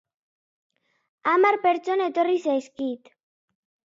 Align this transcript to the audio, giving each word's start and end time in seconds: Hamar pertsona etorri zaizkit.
Hamar 1.31 1.57
pertsona 1.65 2.07
etorri 2.13 2.39
zaizkit. 2.47 3.13